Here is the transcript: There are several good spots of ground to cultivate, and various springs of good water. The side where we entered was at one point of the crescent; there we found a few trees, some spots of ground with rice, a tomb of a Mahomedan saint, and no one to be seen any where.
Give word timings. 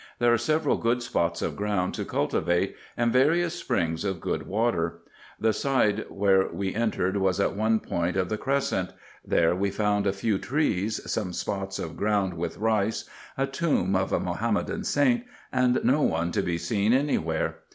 There 0.17 0.33
are 0.33 0.37
several 0.39 0.77
good 0.77 1.03
spots 1.03 1.43
of 1.43 1.55
ground 1.55 1.93
to 1.93 2.05
cultivate, 2.05 2.75
and 2.97 3.13
various 3.13 3.53
springs 3.53 4.03
of 4.03 4.19
good 4.19 4.47
water. 4.47 4.97
The 5.39 5.53
side 5.53 6.05
where 6.09 6.47
we 6.51 6.73
entered 6.73 7.17
was 7.17 7.39
at 7.39 7.55
one 7.55 7.79
point 7.79 8.17
of 8.17 8.27
the 8.27 8.37
crescent; 8.39 8.93
there 9.23 9.55
we 9.55 9.69
found 9.69 10.07
a 10.07 10.11
few 10.11 10.39
trees, 10.39 11.01
some 11.05 11.33
spots 11.33 11.77
of 11.77 11.95
ground 11.95 12.33
with 12.33 12.57
rice, 12.57 13.07
a 13.37 13.45
tomb 13.45 13.95
of 13.95 14.11
a 14.11 14.19
Mahomedan 14.19 14.85
saint, 14.85 15.23
and 15.53 15.79
no 15.83 16.01
one 16.01 16.31
to 16.31 16.41
be 16.41 16.57
seen 16.57 16.93
any 16.93 17.19
where. 17.19 17.57